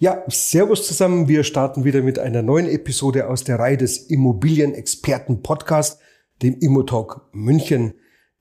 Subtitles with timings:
[0.00, 1.26] Ja, Servus zusammen.
[1.26, 6.00] Wir starten wieder mit einer neuen Episode aus der Reihe des Immobilienexperten Podcast,
[6.40, 7.94] dem Immotalk München.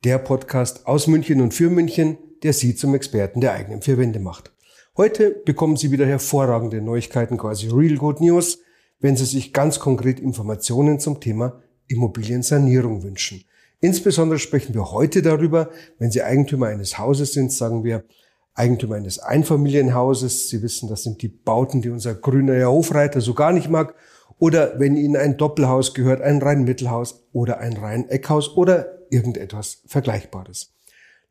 [0.04, 4.20] Der Podcast aus München und für München, der Sie zum Experten der eigenen vier Wände
[4.20, 4.54] macht.
[4.98, 8.60] Heute bekommen Sie wieder hervorragende Neuigkeiten, quasi Real Good News,
[9.00, 13.46] wenn Sie sich ganz konkret Informationen zum Thema Immobiliensanierung wünschen.
[13.80, 18.04] Insbesondere sprechen wir heute darüber, wenn Sie Eigentümer eines Hauses sind, sagen wir,
[18.58, 20.50] Eigentümer eines Einfamilienhauses.
[20.50, 23.94] Sie wissen, das sind die Bauten, die unser grüner Hofreiter so gar nicht mag.
[24.40, 30.74] Oder wenn Ihnen ein Doppelhaus gehört, ein Rhein-Mittelhaus oder ein Rhein-Eckhaus oder irgendetwas Vergleichbares.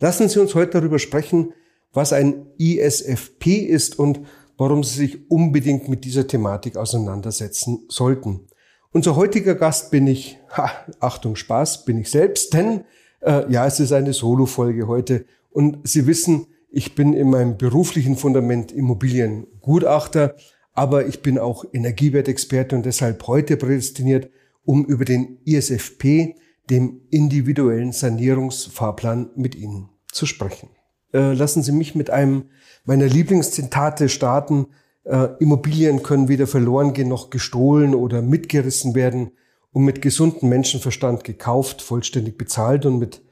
[0.01, 1.53] Lassen Sie uns heute darüber sprechen,
[1.93, 4.21] was ein ISFP ist und
[4.57, 8.47] warum Sie sich unbedingt mit dieser Thematik auseinandersetzen sollten.
[8.93, 12.85] Unser heutiger Gast bin ich, ha, Achtung Spaß, bin ich selbst, denn
[13.21, 16.47] äh, ja, es ist eine Solo-Folge heute und Sie wissen,
[16.77, 20.37] ich bin in meinem beruflichen Fundament Immobiliengutachter,
[20.75, 24.29] aber ich bin auch Energiewertexperte und deshalb heute prädestiniert,
[24.63, 26.35] um über den ISFP,
[26.69, 30.69] dem individuellen Sanierungsfahrplan, mit Ihnen zu sprechen.
[31.15, 32.51] Äh, lassen Sie mich mit einem
[32.85, 34.67] meiner Lieblingszitate starten.
[35.05, 39.31] Äh, Immobilien können weder verloren gehen noch gestohlen oder mitgerissen werden
[39.73, 43.23] und mit gesundem Menschenverstand gekauft, vollständig bezahlt und mit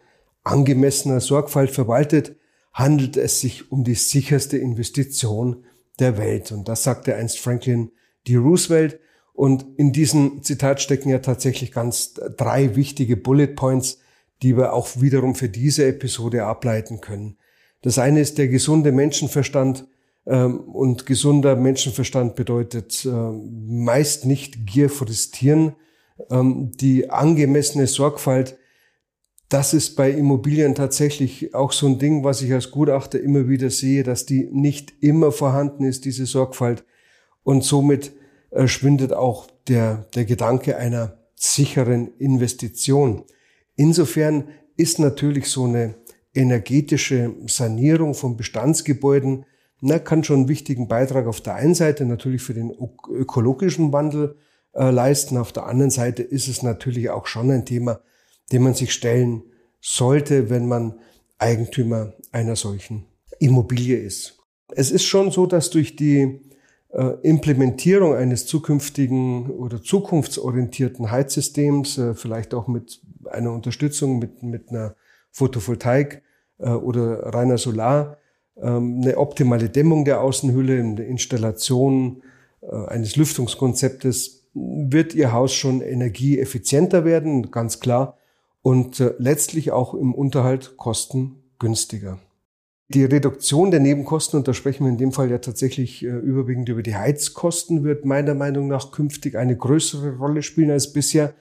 [0.45, 2.36] angemessener Sorgfalt verwaltet
[2.75, 5.64] handelt es sich um die sicherste Investition
[6.00, 6.53] der Welt.
[6.53, 7.92] Und das sagte einst Franklin
[8.27, 8.36] D.
[8.36, 8.98] Roosevelt.
[9.33, 14.01] Und in diesem Zitat stecken ja tatsächlich ganz drei wichtige Bullet Points,
[14.42, 17.39] die wir auch wiederum für diese Episode ableiten können.
[17.80, 19.86] Das eine ist der gesunde Menschenverstand.
[20.27, 25.77] Ähm, und gesunder Menschenverstand bedeutet äh, meist nicht Gier frustrieren.
[26.30, 28.56] Ähm, die angemessene Sorgfalt
[29.48, 33.70] das ist bei Immobilien tatsächlich auch so ein Ding, was ich als Gutachter immer wieder
[33.70, 36.84] sehe, dass die nicht immer vorhanden ist, diese Sorgfalt.
[37.42, 38.12] Und somit
[38.50, 43.24] äh, schwindet auch der, der Gedanke einer sicheren Investition.
[43.77, 45.94] Insofern ist natürlich so eine
[46.32, 49.44] energetische Sanierung von Bestandsgebäuden,
[49.80, 52.72] na, kann schon einen wichtigen Beitrag auf der einen Seite natürlich für den
[53.11, 54.36] ökologischen Wandel
[54.72, 55.36] äh, leisten.
[55.36, 58.00] Auf der anderen Seite ist es natürlich auch schon ein Thema,
[58.52, 59.42] dem man sich stellen
[59.80, 60.98] sollte, wenn man
[61.38, 63.06] Eigentümer einer solchen
[63.38, 64.38] Immobilie ist.
[64.68, 66.40] Es ist schon so, dass durch die
[66.94, 73.00] äh, Implementierung eines zukünftigen oder zukunftsorientierten Heizsystems, äh, vielleicht auch mit
[73.30, 74.94] einer Unterstützung mit, mit einer
[75.30, 76.22] Photovoltaik
[76.58, 78.18] äh, oder reiner Solar,
[78.56, 82.22] ähm, eine optimale Dämmung der Außenhülle, eine Installation
[82.86, 88.16] eines Lüftungskonzeptes, wird Ihr Haus schon energieeffizienter werden, ganz klar
[88.64, 92.19] und äh, letztlich auch im Unterhalt kostengünstiger.
[92.89, 96.70] Die Reduktion der Nebenkosten, und da sprechen wir in dem Fall ja tatsächlich äh, überwiegend
[96.70, 101.35] über die Heizkosten, wird meiner Meinung nach künftig eine größere Rolle spielen als bisher.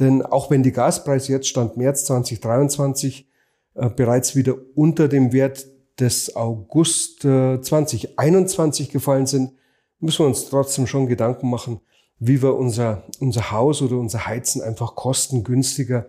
[0.00, 3.28] Denn auch wenn die Gaspreise jetzt Stand März 2023
[3.74, 5.68] äh, bereits wieder unter dem Wert
[6.00, 9.52] des August äh, 2021 gefallen sind,
[10.00, 11.80] müssen wir uns trotzdem schon Gedanken machen,
[12.18, 16.06] wie wir unser, unser Haus oder unser Heizen einfach kostengünstiger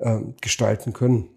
[0.00, 1.28] äh, gestalten können.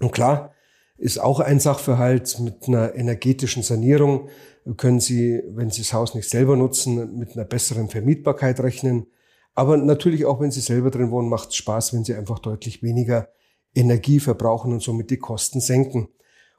[0.00, 0.52] Und klar
[0.96, 4.28] ist auch ein Sachverhalt mit einer energetischen Sanierung
[4.76, 9.06] können Sie, wenn Sie das Haus nicht selber nutzen, mit einer besseren Vermietbarkeit rechnen.
[9.54, 12.82] Aber natürlich auch, wenn Sie selber drin wohnen, macht es Spaß, wenn Sie einfach deutlich
[12.82, 13.28] weniger
[13.74, 16.08] Energie verbrauchen und somit die Kosten senken.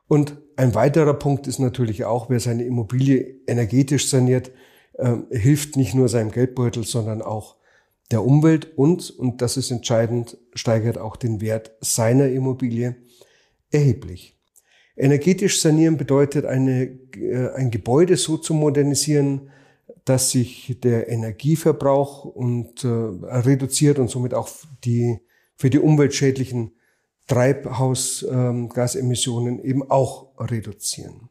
[0.08, 4.52] Und ein weiterer Punkt ist natürlich auch, wer seine Immobilie energetisch saniert,
[4.94, 7.58] äh, hilft nicht nur seinem Geldbeutel, sondern auch
[8.10, 12.96] der Umwelt und, und das ist entscheidend, steigert auch den Wert seiner Immobilie
[13.72, 14.36] erheblich.
[14.96, 19.50] Energetisch sanieren bedeutet, eine, äh, ein Gebäude so zu modernisieren,
[20.04, 24.50] dass sich der Energieverbrauch und, äh, reduziert und somit auch
[24.84, 25.20] die,
[25.56, 26.74] für die umweltschädlichen
[27.28, 31.30] Treibhausgasemissionen eben auch reduzieren.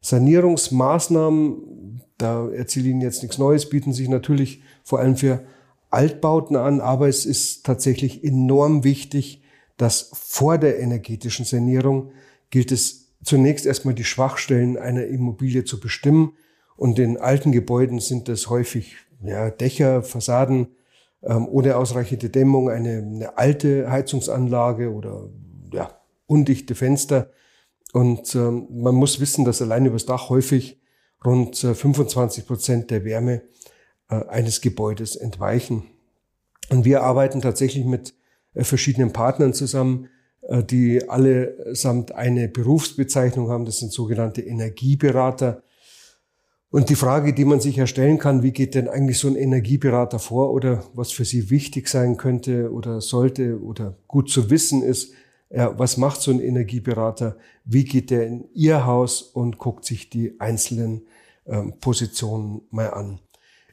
[0.00, 5.44] Sanierungsmaßnahmen, da erzähle ich Ihnen jetzt nichts Neues, bieten sich natürlich vor allem für
[5.90, 9.42] Altbauten an, aber es ist tatsächlich enorm wichtig,
[9.76, 12.12] dass vor der energetischen Sanierung
[12.50, 16.32] gilt es zunächst erstmal die Schwachstellen einer Immobilie zu bestimmen.
[16.76, 20.68] Und in alten Gebäuden sind das häufig ja, Dächer, Fassaden
[21.22, 25.30] ähm, ohne ausreichende Dämmung, eine, eine alte Heizungsanlage oder
[25.72, 27.30] ja, undichte Fenster.
[27.92, 30.80] Und ähm, man muss wissen, dass allein übers Dach häufig
[31.24, 33.42] rund äh, 25 Prozent der Wärme äh,
[34.14, 35.84] eines Gebäudes entweichen.
[36.70, 38.14] Und wir arbeiten tatsächlich mit
[38.54, 40.08] äh, verschiedenen Partnern zusammen,
[40.42, 43.64] äh, die allesamt eine Berufsbezeichnung haben.
[43.64, 45.62] Das sind sogenannte Energieberater.
[46.70, 50.18] Und die Frage, die man sich erstellen kann, wie geht denn eigentlich so ein Energieberater
[50.18, 55.12] vor oder was für Sie wichtig sein könnte oder sollte oder gut zu wissen ist,
[55.48, 57.36] ja, was macht so ein Energieberater?
[57.64, 61.06] Wie geht der in Ihr Haus und guckt sich die einzelnen
[61.46, 63.20] ähm, Positionen mal an?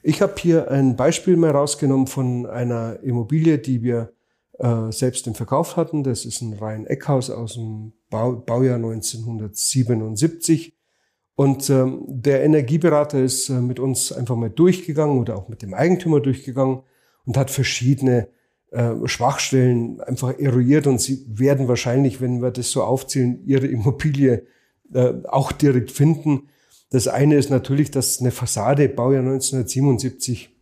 [0.05, 4.11] Ich habe hier ein Beispiel mal rausgenommen von einer Immobilie, die wir
[4.59, 6.03] äh, selbst im Verkauf hatten.
[6.03, 10.77] Das ist ein Rhein-Eckhaus aus dem Bau, Baujahr 1977.
[11.35, 15.73] Und ähm, der Energieberater ist äh, mit uns einfach mal durchgegangen oder auch mit dem
[15.73, 16.83] Eigentümer durchgegangen
[17.25, 18.27] und hat verschiedene
[18.71, 24.45] äh, Schwachstellen einfach eruiert und sie werden wahrscheinlich, wenn wir das so aufzählen, ihre Immobilie
[24.93, 26.49] äh, auch direkt finden.
[26.93, 30.55] Das eine ist natürlich, dass eine Fassade, Baujahr 1977,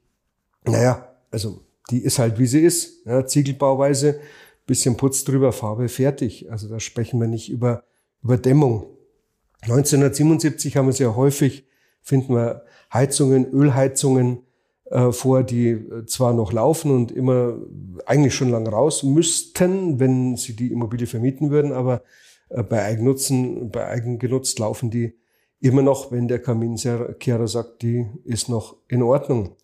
[0.64, 4.22] naja, also die ist halt wie sie ist, ja, Ziegelbauweise,
[4.66, 6.50] bisschen Putz drüber, Farbe fertig.
[6.50, 7.84] Also da sprechen wir nicht über,
[8.24, 8.86] über Dämmung.
[9.64, 11.66] 1977 haben wir sehr häufig,
[12.02, 12.64] finden wir
[12.94, 14.44] Heizungen, Ölheizungen
[14.86, 17.58] äh, vor, die äh, zwar noch laufen und immer
[18.06, 22.04] eigentlich schon lang raus müssten, wenn sie die Immobilie vermieten würden, aber
[22.48, 25.20] äh, bei Eigennutzen, bei Eigengenutzt laufen die
[25.62, 29.56] immer noch, wenn der Kaminkehrer sagt, die ist noch in Ordnung.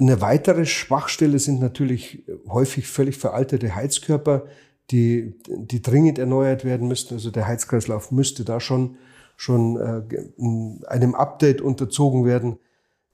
[0.00, 4.46] Eine weitere Schwachstelle sind natürlich häufig völlig veraltete Heizkörper,
[4.90, 7.14] die, die dringend erneuert werden müssten.
[7.14, 8.96] Also der Heizkreislauf müsste da schon,
[9.36, 12.58] schon äh, einem Update unterzogen werden.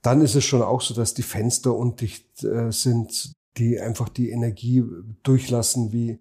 [0.02, 4.30] Dann ist es schon auch so, dass die Fenster undicht äh, sind, die einfach die
[4.30, 4.84] Energie
[5.22, 6.20] durchlassen wie,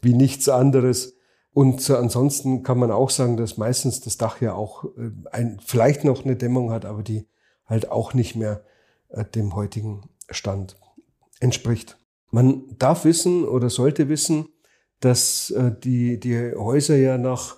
[0.00, 1.14] wie nichts anderes.
[1.54, 6.04] Und ansonsten kann man auch sagen, dass meistens das Dach ja auch äh, ein, vielleicht
[6.04, 7.26] noch eine Dämmung hat, aber die
[7.66, 8.64] halt auch nicht mehr
[9.10, 10.76] äh, dem heutigen Stand
[11.40, 11.98] entspricht.
[12.30, 14.48] Man darf wissen oder sollte wissen,
[15.00, 17.56] dass äh, die, die Häuser ja nach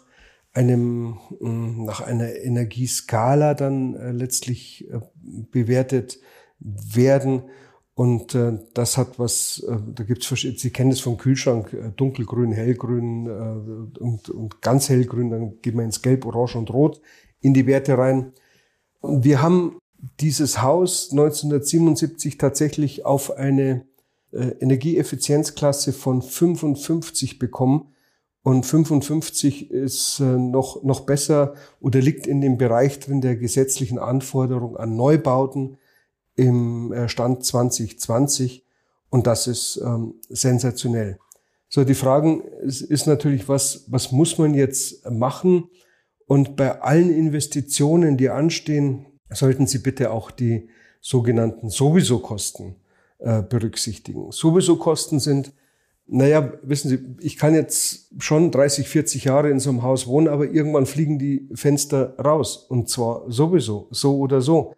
[0.52, 4.88] einem, mm, nach einer Energieskala dann letztlich
[5.50, 6.18] bewertet
[6.58, 7.42] werden.
[7.94, 11.90] Und äh, das hat was, äh, da gibt's verschiedene, Sie kennen es vom Kühlschrank, äh,
[11.94, 17.00] dunkelgrün, hellgrün äh, und, und ganz hellgrün, dann geht man ins Gelb, Orange und Rot
[17.40, 18.32] in die Werte rein.
[19.00, 19.78] Und wir haben
[20.20, 23.86] dieses Haus 1977 tatsächlich auf eine
[24.32, 27.92] äh, Energieeffizienzklasse von 55 bekommen.
[28.42, 33.98] Und 55 ist äh, noch, noch besser oder liegt in dem Bereich drin der gesetzlichen
[33.98, 35.78] Anforderung an Neubauten
[36.36, 38.64] im äh, Stand 2020.
[39.10, 41.18] Und das ist ähm, sensationell.
[41.68, 45.68] So, die Frage ist, ist natürlich, was, was muss man jetzt machen?
[46.26, 50.68] Und bei allen Investitionen, die anstehen, sollten Sie bitte auch die
[51.00, 52.76] sogenannten Sowieso-Kosten
[53.18, 54.30] äh, berücksichtigen.
[54.30, 55.52] Sowieso-Kosten sind,
[56.06, 60.28] naja, wissen Sie, ich kann jetzt schon 30, 40 Jahre in so einem Haus wohnen,
[60.28, 62.56] aber irgendwann fliegen die Fenster raus.
[62.68, 64.74] Und zwar sowieso, so oder so.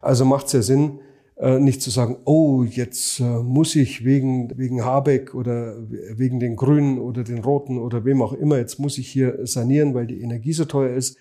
[0.00, 1.00] Also macht es ja Sinn,
[1.36, 6.56] äh, nicht zu sagen, oh, jetzt äh, muss ich wegen, wegen Habeck oder wegen den
[6.56, 10.20] Grünen oder den Roten oder wem auch immer, jetzt muss ich hier sanieren, weil die
[10.20, 11.18] Energie so teuer ist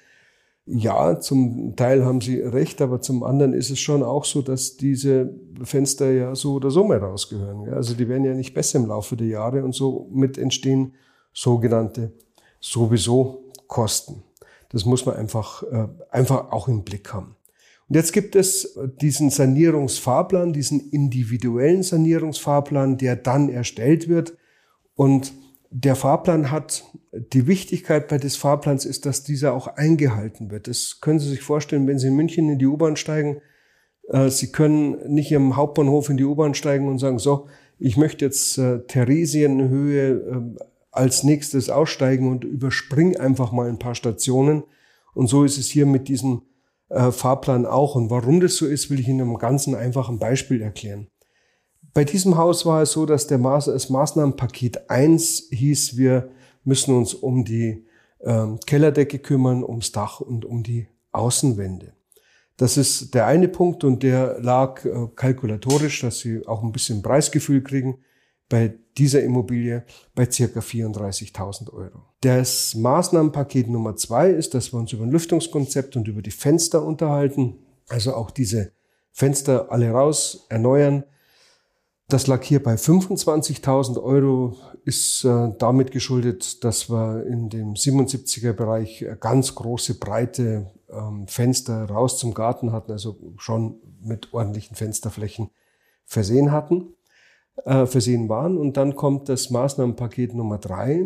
[0.68, 4.78] ja, zum Teil haben Sie recht, aber zum anderen ist es schon auch so, dass
[4.78, 7.72] diese Fenster ja so oder so mehr rausgehören.
[7.72, 10.96] Also die werden ja nicht besser im Laufe der Jahre und somit entstehen
[11.34, 12.14] sogenannte
[12.60, 14.24] sowieso Kosten.
[14.70, 17.35] Das muss man einfach, äh, einfach auch im Blick haben.
[17.88, 24.38] Und jetzt gibt es diesen Sanierungsfahrplan, diesen individuellen Sanierungsfahrplan, der dann erstellt wird
[24.96, 25.34] und
[25.78, 30.68] der Fahrplan hat, die Wichtigkeit bei des Fahrplans ist, dass dieser auch eingehalten wird.
[30.68, 33.42] Das können Sie sich vorstellen, wenn Sie in München in die U-Bahn steigen.
[34.08, 38.24] Äh, Sie können nicht im Hauptbahnhof in die U-Bahn steigen und sagen, so, ich möchte
[38.24, 44.64] jetzt äh, Theresienhöhe äh, als nächstes aussteigen und überspring einfach mal ein paar Stationen.
[45.14, 46.44] Und so ist es hier mit diesem
[46.96, 47.96] äh, Fahrplan auch.
[47.96, 51.08] Und warum das so ist, will ich Ihnen im Ganzen einfach ein Beispiel erklären.
[51.94, 56.30] Bei diesem Haus war es so, dass der Maß, das Maßnahmenpaket 1 hieß, wir
[56.64, 57.86] müssen uns um die
[58.22, 61.94] ähm, Kellerdecke kümmern, ums Dach und um die Außenwände.
[62.58, 67.02] Das ist der eine Punkt und der lag äh, kalkulatorisch, dass Sie auch ein bisschen
[67.02, 68.00] Preisgefühl kriegen.
[68.50, 69.84] Bei dieser Immobilie
[70.14, 72.04] bei circa 34.000 Euro.
[72.22, 76.84] Das Maßnahmenpaket Nummer zwei ist, dass wir uns über ein Lüftungskonzept und über die Fenster
[76.84, 77.56] unterhalten.
[77.90, 78.72] Also auch diese
[79.12, 81.04] Fenster alle raus, erneuern.
[82.08, 88.54] Das lag hier bei 25.000 Euro, ist äh, damit geschuldet, dass wir in dem 77er
[88.54, 95.50] Bereich ganz große, breite ähm, Fenster raus zum Garten hatten, also schon mit ordentlichen Fensterflächen
[96.06, 96.94] versehen hatten,
[97.64, 98.58] äh, versehen waren.
[98.58, 101.04] Und dann kommt das Maßnahmenpaket Nummer drei.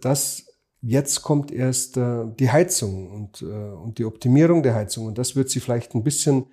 [0.00, 0.46] Das
[0.80, 5.06] jetzt kommt erst äh, die Heizung und, äh, und die Optimierung der Heizung.
[5.06, 6.46] Und das wird Sie vielleicht ein bisschen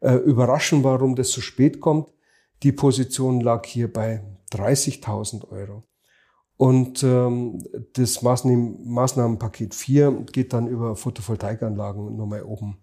[0.00, 2.12] äh, überraschen, warum das so spät kommt.
[2.62, 4.22] Die Position lag hier bei
[4.52, 5.84] 30.000 Euro.
[6.56, 12.78] Und ähm, das Maßnahmen, Maßnahmenpaket 4 geht dann über Photovoltaikanlagen nochmal oben,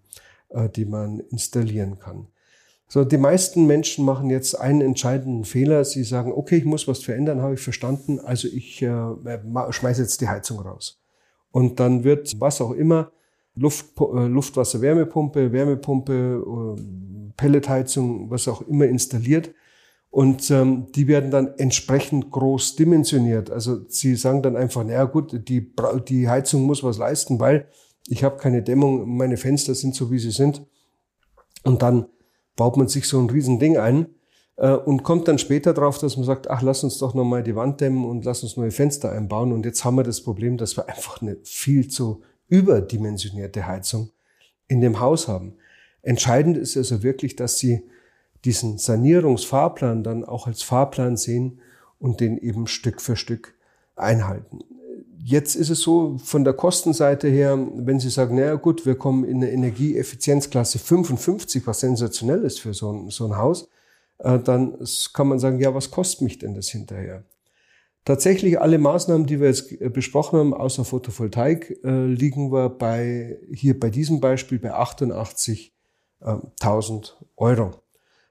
[0.49, 2.27] äh, die man installieren kann.
[2.89, 5.83] So, die meisten Menschen machen jetzt einen entscheidenden Fehler.
[5.83, 10.21] Sie sagen, okay, ich muss was verändern, habe ich verstanden, also ich äh, schmeiße jetzt
[10.21, 11.01] die Heizung raus.
[11.51, 13.11] Und dann wird was auch immer,
[13.55, 16.43] Luft, äh, Luftwasser-Wärmepumpe, Wärmepumpe,
[16.77, 16.81] äh,
[17.35, 19.53] Pelletheizung, was auch immer installiert.
[20.09, 23.51] Und ähm, die werden dann entsprechend groß dimensioniert.
[23.51, 25.73] Also sie sagen dann einfach, naja gut, die,
[26.07, 27.67] die Heizung muss was leisten, weil
[28.07, 30.65] ich habe keine Dämmung, meine Fenster sind so, wie sie sind.
[31.63, 32.07] Und dann
[32.57, 34.07] baut man sich so ein Riesending ein
[34.57, 37.55] äh, und kommt dann später drauf, dass man sagt, ach, lass uns doch nochmal die
[37.55, 39.53] Wand dämmen und lass uns neue Fenster einbauen.
[39.53, 44.09] Und jetzt haben wir das Problem, dass wir einfach eine viel zu überdimensionierte Heizung
[44.67, 45.53] in dem Haus haben.
[46.01, 47.83] Entscheidend ist also wirklich, dass sie
[48.43, 51.59] diesen Sanierungsfahrplan dann auch als Fahrplan sehen
[51.99, 53.55] und den eben Stück für Stück
[53.95, 54.59] einhalten.
[55.23, 59.23] Jetzt ist es so, von der Kostenseite her, wenn Sie sagen, naja gut, wir kommen
[59.23, 63.69] in eine Energieeffizienzklasse 55, was sensationell ist für so ein, so ein Haus,
[64.19, 64.77] äh, dann
[65.13, 67.23] kann man sagen, ja, was kostet mich denn das hinterher?
[68.05, 73.37] Tatsächlich alle Maßnahmen, die wir jetzt äh, besprochen haben, außer Photovoltaik, äh, liegen wir bei,
[73.51, 77.73] hier bei diesem Beispiel bei 88.000 Euro.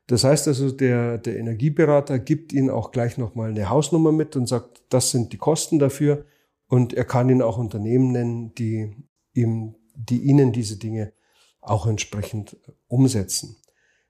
[0.06, 4.46] Das heißt also, der, der Energieberater gibt Ihnen auch gleich nochmal eine Hausnummer mit und
[4.46, 6.24] sagt, das sind die Kosten dafür.
[6.68, 8.96] Und er kann Ihnen auch Unternehmen nennen, die
[9.32, 11.12] ihm, die Ihnen diese Dinge
[11.60, 12.56] auch entsprechend
[12.88, 13.56] umsetzen.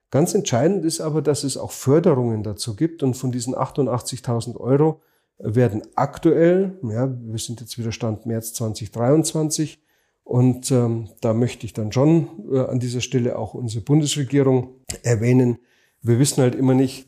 [0.09, 5.01] Ganz entscheidend ist aber, dass es auch Förderungen dazu gibt und von diesen 88.000 Euro
[5.37, 9.83] werden aktuell, ja, wir sind jetzt wieder Stand März 2023
[10.23, 15.59] und ähm, da möchte ich dann schon äh, an dieser Stelle auch unsere Bundesregierung erwähnen,
[16.01, 17.06] wir wissen halt immer nicht,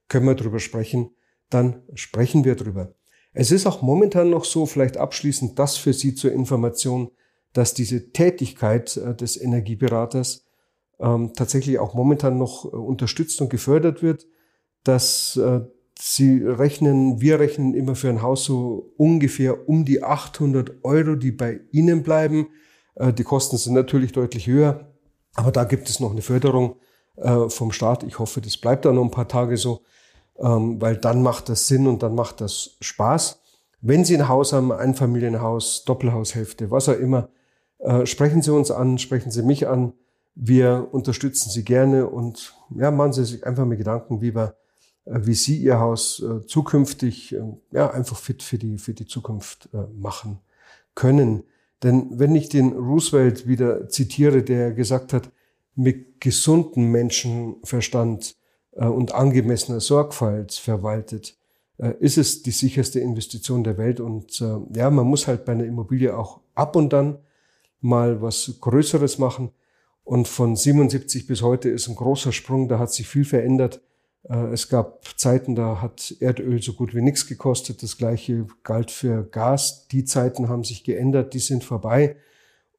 [0.09, 1.11] können wir drüber sprechen,
[1.50, 2.95] dann sprechen wir drüber.
[3.33, 7.11] Es ist auch momentan noch so, vielleicht abschließend das für Sie zur Information,
[7.52, 10.47] dass diese Tätigkeit äh, des Energieberaters
[11.00, 14.26] ähm, tatsächlich auch momentan noch äh, unterstützt und gefördert wird,
[14.85, 15.61] dass äh,
[15.99, 21.33] sie rechnen, wir rechnen immer für ein Haus so ungefähr um die 800 Euro, die
[21.33, 22.49] bei Ihnen bleiben.
[22.95, 24.92] Äh, die Kosten sind natürlich deutlich höher,
[25.35, 26.76] aber da gibt es noch eine Förderung
[27.16, 28.02] äh, vom Staat.
[28.02, 29.83] Ich hoffe, das bleibt da noch ein paar Tage so,
[30.38, 33.40] ähm, weil dann macht das Sinn und dann macht das Spaß.
[33.80, 37.30] Wenn Sie ein Haus haben, ein Familienhaus, Doppelhaushälfte, was auch immer,
[37.78, 39.95] äh, sprechen Sie uns an, sprechen Sie mich an.
[40.35, 44.55] Wir unterstützen Sie gerne und ja, machen Sie sich einfach mal Gedanken, wie wir,
[45.05, 49.07] äh, wie Sie Ihr Haus äh, zukünftig äh, ja, einfach fit für die, für die
[49.07, 50.39] Zukunft machen
[50.95, 51.45] können.
[51.83, 55.31] Denn wenn ich den Roosevelt wieder zitiere, der gesagt hat,
[55.75, 58.37] mit gesundem Menschenverstand
[58.73, 61.39] und angemessener Sorgfalt verwaltet,
[62.01, 63.99] ist es die sicherste Investition der Welt.
[63.99, 64.41] Und
[64.75, 67.19] ja, man muss halt bei einer Immobilie auch ab und dann
[67.81, 69.51] mal was Größeres machen.
[70.04, 73.80] Und von 77 bis heute ist ein großer Sprung, da hat sich viel verändert.
[74.28, 77.83] Äh, es gab Zeiten, da hat Erdöl so gut wie nichts gekostet.
[77.83, 79.87] Das gleiche galt für Gas.
[79.88, 82.16] Die Zeiten haben sich geändert, die sind vorbei.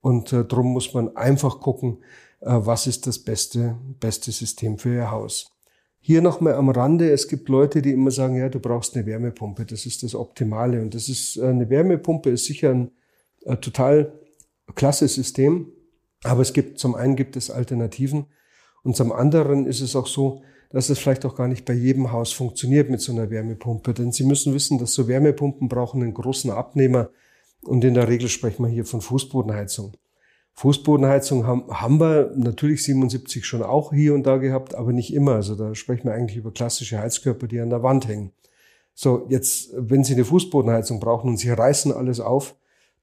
[0.02, 1.98] Und äh, darum muss man einfach gucken,
[2.42, 5.52] äh, was ist das beste, beste System für Ihr Haus.
[6.00, 9.66] Hier nochmal am Rande, es gibt Leute, die immer sagen, ja, du brauchst eine Wärmepumpe,
[9.66, 10.82] das ist das Optimale.
[10.82, 12.92] Und das ist, äh, eine Wärmepumpe ist sicher ein
[13.60, 14.14] total
[14.76, 15.72] klasse System,
[16.24, 18.26] aber es gibt, zum einen gibt es Alternativen
[18.84, 22.12] und zum anderen ist es auch so, dass es vielleicht auch gar nicht bei jedem
[22.12, 23.94] Haus funktioniert mit so einer Wärmepumpe.
[23.94, 27.10] Denn Sie müssen wissen, dass so Wärmepumpen brauchen einen großen Abnehmer
[27.64, 29.94] und in der Regel sprechen wir hier von Fußbodenheizung.
[30.54, 35.34] Fußbodenheizung haben, haben wir natürlich 77 schon auch hier und da gehabt, aber nicht immer.
[35.34, 38.32] Also da sprechen wir eigentlich über klassische Heizkörper, die an der Wand hängen.
[38.94, 42.56] So, jetzt, wenn Sie eine Fußbodenheizung brauchen und Sie reißen alles auf,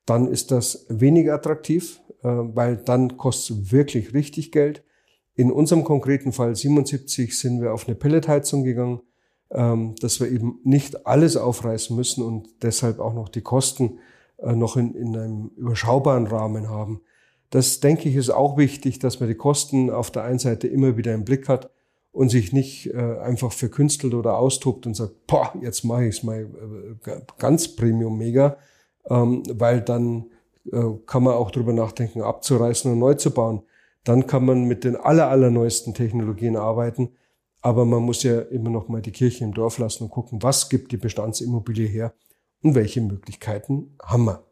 [0.07, 4.83] dann ist das weniger attraktiv, weil dann kostet es wirklich richtig Geld.
[5.35, 9.01] In unserem konkreten Fall 77 sind wir auf eine Pelletheizung gegangen,
[9.51, 13.99] ähm, dass wir eben nicht alles aufreißen müssen und deshalb auch noch die Kosten
[14.39, 17.01] äh, noch in, in einem überschaubaren Rahmen haben.
[17.51, 20.97] Das denke ich ist auch wichtig, dass man die Kosten auf der einen Seite immer
[20.97, 21.71] wieder im Blick hat
[22.13, 26.23] und sich nicht äh, einfach verkünstelt oder austobt und sagt, boah, jetzt mache ich es
[26.23, 26.43] mal
[27.07, 28.57] äh, ganz Premium mega,
[29.09, 30.38] ähm, weil dann äh,
[31.07, 33.63] kann man auch drüber nachdenken, abzureißen und neu zu bauen.
[34.05, 37.11] Dann kann man mit den aller, allerneuesten Technologien arbeiten.
[37.61, 40.69] Aber man muss ja immer noch mal die Kirche im Dorf lassen und gucken, was
[40.69, 42.15] gibt die Bestandsimmobilie her
[42.63, 44.45] und welche Möglichkeiten haben wir.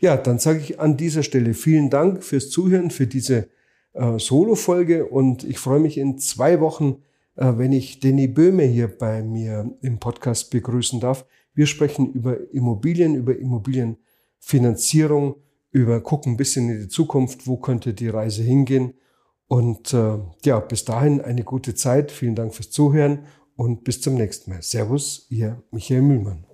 [0.00, 3.48] Ja, dann sage ich an dieser Stelle vielen Dank fürs Zuhören, für diese
[3.94, 7.02] äh, Solo-Folge und ich freue mich in zwei Wochen,
[7.34, 11.26] äh, wenn ich Denny Böhme hier bei mir im Podcast begrüßen darf.
[11.52, 15.36] Wir sprechen über Immobilien, über Immobilienfinanzierung,
[15.78, 18.94] über gucken ein bisschen in die Zukunft, wo könnte die Reise hingehen.
[19.46, 22.10] Und äh, ja, bis dahin eine gute Zeit.
[22.10, 24.62] Vielen Dank fürs Zuhören und bis zum nächsten Mal.
[24.62, 26.44] Servus, ihr Michael Mühlmann.